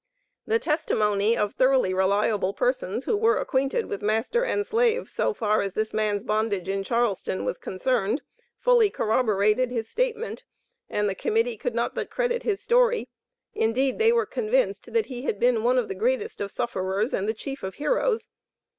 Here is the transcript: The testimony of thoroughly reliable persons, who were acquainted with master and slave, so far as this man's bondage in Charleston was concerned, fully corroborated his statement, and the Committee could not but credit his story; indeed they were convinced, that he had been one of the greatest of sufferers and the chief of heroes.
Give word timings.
The 0.47 0.57
testimony 0.57 1.37
of 1.37 1.53
thoroughly 1.53 1.93
reliable 1.93 2.55
persons, 2.55 3.03
who 3.03 3.15
were 3.15 3.37
acquainted 3.37 3.85
with 3.85 4.01
master 4.01 4.43
and 4.43 4.65
slave, 4.65 5.11
so 5.11 5.31
far 5.31 5.61
as 5.61 5.73
this 5.75 5.93
man's 5.93 6.23
bondage 6.23 6.67
in 6.67 6.81
Charleston 6.83 7.45
was 7.45 7.59
concerned, 7.59 8.23
fully 8.57 8.89
corroborated 8.89 9.69
his 9.69 9.87
statement, 9.87 10.43
and 10.89 11.07
the 11.07 11.13
Committee 11.13 11.55
could 11.55 11.75
not 11.75 11.93
but 11.93 12.09
credit 12.09 12.41
his 12.41 12.59
story; 12.63 13.09
indeed 13.53 13.99
they 13.99 14.11
were 14.11 14.25
convinced, 14.25 14.91
that 14.91 15.05
he 15.05 15.21
had 15.21 15.39
been 15.39 15.61
one 15.61 15.77
of 15.77 15.87
the 15.87 15.93
greatest 15.93 16.41
of 16.41 16.49
sufferers 16.51 17.13
and 17.13 17.29
the 17.29 17.35
chief 17.35 17.61
of 17.61 17.75
heroes. 17.75 18.25